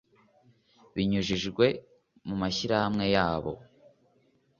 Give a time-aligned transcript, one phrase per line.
[0.93, 1.65] binyujijwe
[2.27, 3.53] mu mashyirahamwe yabo